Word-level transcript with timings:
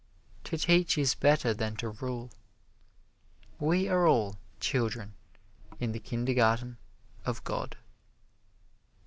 To 0.45 0.57
teach 0.57 0.97
is 0.97 1.13
better 1.13 1.53
than 1.53 1.75
to 1.75 1.89
rule. 1.89 2.31
We 3.59 3.87
are 3.87 4.07
all 4.07 4.39
children 4.59 5.13
in 5.79 5.91
the 5.91 5.99
Kindergarten 5.99 6.77
of 7.23 7.43
God. 7.43 7.77